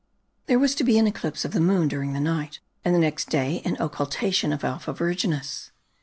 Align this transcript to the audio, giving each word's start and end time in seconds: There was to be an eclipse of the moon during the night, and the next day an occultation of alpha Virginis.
There 0.47 0.57
was 0.57 0.73
to 0.73 0.83
be 0.83 0.97
an 0.97 1.05
eclipse 1.05 1.45
of 1.45 1.51
the 1.51 1.59
moon 1.61 1.87
during 1.87 2.13
the 2.13 2.19
night, 2.19 2.59
and 2.83 2.95
the 2.95 2.97
next 2.97 3.29
day 3.29 3.61
an 3.63 3.77
occultation 3.79 4.51
of 4.51 4.63
alpha 4.63 4.93
Virginis. 4.95 5.69